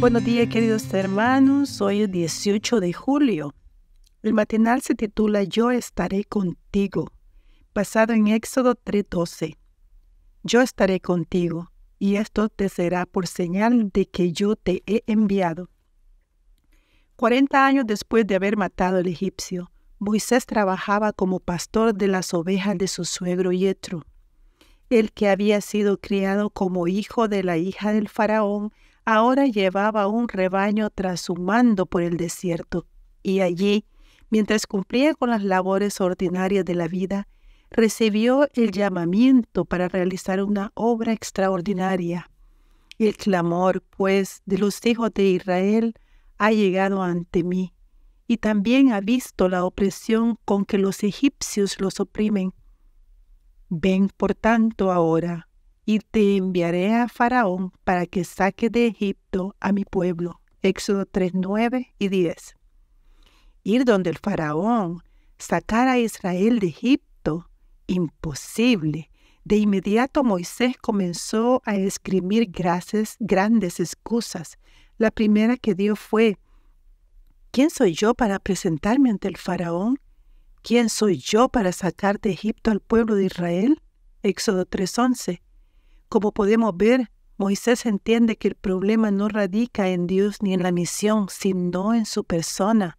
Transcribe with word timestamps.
Buenos 0.00 0.24
días, 0.24 0.48
queridos 0.48 0.94
hermanos. 0.94 1.80
Hoy 1.80 2.02
es 2.02 2.12
18 2.12 2.78
de 2.78 2.92
julio. 2.92 3.56
El 4.22 4.32
matinal 4.32 4.80
se 4.80 4.94
titula 4.94 5.42
Yo 5.42 5.72
estaré 5.72 6.22
contigo, 6.22 7.10
basado 7.74 8.12
en 8.12 8.28
Éxodo 8.28 8.76
3:12. 8.76 9.56
Yo 10.44 10.60
estaré 10.60 11.00
contigo, 11.00 11.72
y 11.98 12.14
esto 12.14 12.48
te 12.48 12.68
será 12.68 13.06
por 13.06 13.26
señal 13.26 13.90
de 13.92 14.06
que 14.06 14.30
yo 14.30 14.54
te 14.54 14.84
he 14.86 15.02
enviado. 15.08 15.68
Cuarenta 17.16 17.66
años 17.66 17.84
después 17.84 18.24
de 18.24 18.36
haber 18.36 18.56
matado 18.56 18.98
al 18.98 19.06
egipcio, 19.08 19.72
Moisés 19.98 20.46
trabajaba 20.46 21.12
como 21.12 21.40
pastor 21.40 21.92
de 21.92 22.06
las 22.06 22.32
ovejas 22.34 22.78
de 22.78 22.86
su 22.86 23.04
suegro 23.04 23.50
Yetro. 23.50 24.06
El 24.90 25.10
que 25.10 25.28
había 25.28 25.60
sido 25.60 25.98
criado 25.98 26.50
como 26.50 26.86
hijo 26.86 27.26
de 27.26 27.42
la 27.42 27.56
hija 27.56 27.92
del 27.92 28.08
faraón 28.08 28.72
ahora 29.08 29.46
llevaba 29.46 30.06
un 30.06 30.28
rebaño 30.28 30.90
tras 30.90 31.22
su 31.22 31.34
mando 31.34 31.86
por 31.86 32.02
el 32.02 32.18
desierto, 32.18 32.86
y 33.22 33.40
allí, 33.40 33.86
mientras 34.28 34.66
cumplía 34.66 35.14
con 35.14 35.30
las 35.30 35.42
labores 35.42 35.98
ordinarias 36.02 36.62
de 36.66 36.74
la 36.74 36.88
vida, 36.88 37.26
recibió 37.70 38.46
el 38.52 38.70
llamamiento 38.70 39.64
para 39.64 39.88
realizar 39.88 40.42
una 40.42 40.72
obra 40.74 41.14
extraordinaria. 41.14 42.30
El 42.98 43.16
clamor, 43.16 43.82
pues, 43.96 44.42
de 44.44 44.58
los 44.58 44.84
hijos 44.84 45.10
de 45.14 45.24
Israel 45.30 45.94
ha 46.36 46.52
llegado 46.52 47.02
ante 47.02 47.42
mí, 47.44 47.72
y 48.26 48.36
también 48.36 48.92
ha 48.92 49.00
visto 49.00 49.48
la 49.48 49.64
opresión 49.64 50.38
con 50.44 50.66
que 50.66 50.76
los 50.76 51.02
egipcios 51.02 51.80
los 51.80 51.98
oprimen. 51.98 52.52
Ven, 53.70 54.10
por 54.14 54.34
tanto, 54.34 54.92
ahora, 54.92 55.47
y 55.88 56.00
te 56.00 56.36
enviaré 56.36 56.94
a 56.94 57.08
Faraón 57.08 57.72
para 57.82 58.04
que 58.04 58.22
saque 58.22 58.68
de 58.68 58.88
Egipto 58.88 59.56
a 59.58 59.72
mi 59.72 59.86
pueblo. 59.86 60.38
Éxodo 60.60 61.06
3, 61.06 61.32
9 61.32 61.94
y 61.98 62.08
10. 62.08 62.56
Ir 63.62 63.86
donde 63.86 64.10
el 64.10 64.18
Faraón, 64.18 65.02
sacar 65.38 65.88
a 65.88 65.98
Israel 65.98 66.58
de 66.58 66.66
Egipto, 66.66 67.48
imposible. 67.86 69.10
De 69.44 69.56
inmediato 69.56 70.22
Moisés 70.24 70.76
comenzó 70.76 71.62
a 71.64 71.76
escribir 71.76 72.50
gracias, 72.50 73.16
grandes 73.18 73.80
excusas. 73.80 74.58
La 74.98 75.10
primera 75.10 75.56
que 75.56 75.74
dio 75.74 75.96
fue, 75.96 76.36
¿quién 77.50 77.70
soy 77.70 77.94
yo 77.94 78.12
para 78.12 78.38
presentarme 78.38 79.08
ante 79.08 79.28
el 79.28 79.38
Faraón? 79.38 79.98
¿Quién 80.60 80.90
soy 80.90 81.16
yo 81.16 81.48
para 81.48 81.72
sacar 81.72 82.20
de 82.20 82.32
Egipto 82.32 82.70
al 82.70 82.80
pueblo 82.80 83.14
de 83.14 83.24
Israel? 83.24 83.80
Éxodo 84.22 84.66
3:11. 84.66 85.40
Como 86.08 86.32
podemos 86.32 86.74
ver, 86.74 87.10
Moisés 87.36 87.84
entiende 87.84 88.36
que 88.36 88.48
el 88.48 88.54
problema 88.54 89.10
no 89.10 89.28
radica 89.28 89.88
en 89.88 90.06
Dios 90.06 90.42
ni 90.42 90.54
en 90.54 90.62
la 90.62 90.72
misión, 90.72 91.28
sino 91.28 91.92
en 91.92 92.06
su 92.06 92.24
persona. 92.24 92.98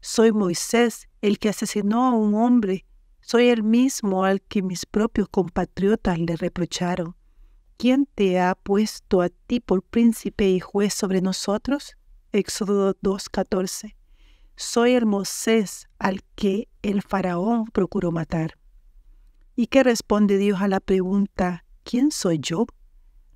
Soy 0.00 0.30
Moisés, 0.30 1.08
el 1.22 1.38
que 1.38 1.48
asesinó 1.48 2.04
a 2.04 2.12
un 2.12 2.34
hombre. 2.34 2.84
Soy 3.22 3.48
el 3.48 3.62
mismo 3.62 4.24
al 4.24 4.42
que 4.42 4.60
mis 4.60 4.84
propios 4.84 5.28
compatriotas 5.30 6.18
le 6.18 6.36
reprocharon. 6.36 7.16
¿Quién 7.78 8.06
te 8.14 8.38
ha 8.38 8.54
puesto 8.54 9.22
a 9.22 9.30
ti 9.30 9.60
por 9.60 9.82
príncipe 9.82 10.48
y 10.50 10.60
juez 10.60 10.92
sobre 10.92 11.22
nosotros? 11.22 11.96
Éxodo 12.32 12.94
2.14. 12.96 13.96
Soy 14.54 14.92
el 14.92 15.06
Moisés 15.06 15.88
al 15.98 16.22
que 16.34 16.68
el 16.82 17.00
faraón 17.00 17.64
procuró 17.64 18.12
matar. 18.12 18.58
¿Y 19.56 19.68
qué 19.68 19.82
responde 19.82 20.36
Dios 20.36 20.60
a 20.60 20.68
la 20.68 20.80
pregunta 20.80 21.64
¿quién 21.84 22.10
soy 22.10 22.38
yo? 22.40 22.66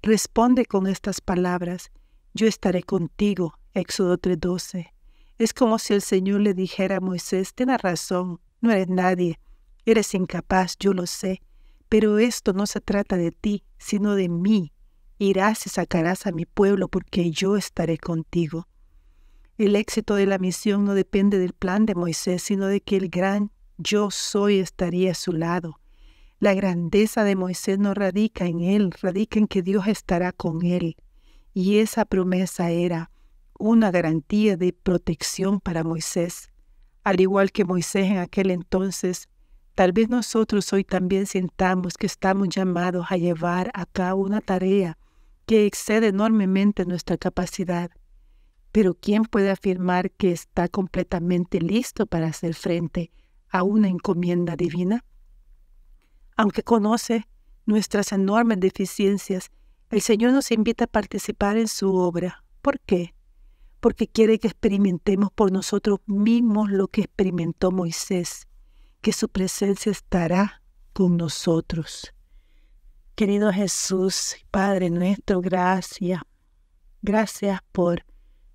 Responde 0.02 0.66
con 0.66 0.86
estas 0.86 1.20
palabras, 1.20 1.90
yo 2.34 2.46
estaré 2.46 2.82
contigo. 2.82 3.54
Éxodo 3.74 4.18
3:12. 4.18 4.92
Es 5.38 5.54
como 5.54 5.78
si 5.78 5.94
el 5.94 6.02
Señor 6.02 6.40
le 6.40 6.54
dijera 6.54 6.96
a 6.96 7.00
Moisés, 7.00 7.54
tienes 7.54 7.80
razón, 7.80 8.40
no 8.60 8.72
eres 8.72 8.88
nadie, 8.88 9.38
eres 9.84 10.14
incapaz, 10.14 10.76
yo 10.80 10.92
lo 10.92 11.06
sé, 11.06 11.40
pero 11.88 12.18
esto 12.18 12.52
no 12.52 12.66
se 12.66 12.80
trata 12.80 13.16
de 13.16 13.30
ti, 13.30 13.62
sino 13.78 14.14
de 14.16 14.28
mí. 14.28 14.72
Irás 15.18 15.66
y 15.66 15.70
sacarás 15.70 16.26
a 16.26 16.32
mi 16.32 16.44
pueblo 16.44 16.88
porque 16.88 17.30
yo 17.30 17.56
estaré 17.56 17.98
contigo. 17.98 18.66
El 19.58 19.76
éxito 19.76 20.14
de 20.14 20.26
la 20.26 20.38
misión 20.38 20.84
no 20.84 20.94
depende 20.94 21.38
del 21.38 21.52
plan 21.52 21.86
de 21.86 21.94
Moisés, 21.94 22.42
sino 22.42 22.66
de 22.66 22.80
que 22.80 22.96
el 22.96 23.08
gran 23.08 23.50
yo 23.76 24.10
soy 24.10 24.58
estaría 24.58 25.12
a 25.12 25.14
su 25.14 25.32
lado. 25.32 25.80
La 26.40 26.54
grandeza 26.54 27.24
de 27.24 27.34
Moisés 27.34 27.80
no 27.80 27.94
radica 27.94 28.46
en 28.46 28.60
él, 28.60 28.92
radica 29.02 29.40
en 29.40 29.48
que 29.48 29.60
Dios 29.60 29.88
estará 29.88 30.30
con 30.30 30.64
él. 30.64 30.96
Y 31.52 31.78
esa 31.78 32.04
promesa 32.04 32.70
era 32.70 33.10
una 33.58 33.90
garantía 33.90 34.56
de 34.56 34.72
protección 34.72 35.58
para 35.58 35.82
Moisés. 35.82 36.52
Al 37.02 37.20
igual 37.20 37.50
que 37.50 37.64
Moisés 37.64 38.06
en 38.06 38.18
aquel 38.18 38.52
entonces, 38.52 39.28
tal 39.74 39.90
vez 39.92 40.10
nosotros 40.10 40.72
hoy 40.72 40.84
también 40.84 41.26
sintamos 41.26 41.94
que 41.94 42.06
estamos 42.06 42.48
llamados 42.50 43.06
a 43.10 43.16
llevar 43.16 43.72
a 43.74 43.84
cabo 43.86 44.22
una 44.22 44.40
tarea 44.40 44.96
que 45.44 45.66
excede 45.66 46.06
enormemente 46.06 46.84
nuestra 46.84 47.16
capacidad. 47.16 47.90
Pero 48.70 48.94
¿quién 48.94 49.24
puede 49.24 49.50
afirmar 49.50 50.12
que 50.12 50.30
está 50.30 50.68
completamente 50.68 51.60
listo 51.60 52.06
para 52.06 52.28
hacer 52.28 52.54
frente 52.54 53.10
a 53.48 53.64
una 53.64 53.88
encomienda 53.88 54.54
divina? 54.54 55.04
Aunque 56.38 56.62
conoce 56.62 57.26
nuestras 57.66 58.12
enormes 58.12 58.60
deficiencias, 58.60 59.50
el 59.90 60.00
Señor 60.00 60.32
nos 60.32 60.52
invita 60.52 60.84
a 60.84 60.86
participar 60.86 61.56
en 61.56 61.66
su 61.66 61.96
obra. 61.96 62.44
¿Por 62.62 62.78
qué? 62.78 63.12
Porque 63.80 64.06
quiere 64.06 64.38
que 64.38 64.46
experimentemos 64.46 65.32
por 65.32 65.50
nosotros 65.50 65.98
mismos 66.06 66.70
lo 66.70 66.86
que 66.86 67.00
experimentó 67.00 67.72
Moisés, 67.72 68.46
que 69.00 69.12
su 69.12 69.28
presencia 69.28 69.90
estará 69.90 70.62
con 70.92 71.16
nosotros. 71.16 72.14
Querido 73.16 73.52
Jesús, 73.52 74.36
Padre 74.52 74.90
nuestro, 74.90 75.40
gracias. 75.40 76.22
Gracias 77.02 77.60
por 77.72 78.06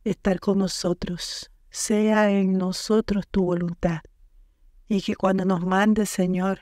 estar 0.06 0.40
con 0.40 0.60
nosotros. 0.60 1.52
Sea 1.70 2.32
en 2.32 2.58
nosotros 2.58 3.28
tu 3.30 3.44
voluntad. 3.44 4.00
Y 4.88 5.02
que 5.02 5.18
cuando 5.18 5.44
nos 5.44 5.66
mandes, 5.66 6.10
Señor, 6.10 6.62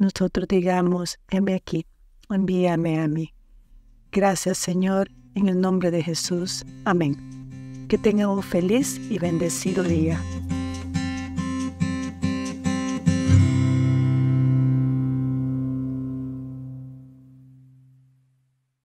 nosotros 0.00 0.48
digamos, 0.48 1.20
heme 1.30 1.54
aquí, 1.54 1.86
envíame 2.28 3.00
a 3.00 3.06
mí. 3.06 3.32
Gracias 4.10 4.58
Señor, 4.58 5.10
en 5.36 5.48
el 5.48 5.60
nombre 5.60 5.90
de 5.90 6.02
Jesús. 6.02 6.64
Amén. 6.84 7.86
Que 7.88 7.98
tengan 7.98 8.30
un 8.30 8.42
feliz 8.42 9.00
y 9.10 9.18
bendecido 9.18 9.84
día. 9.84 10.20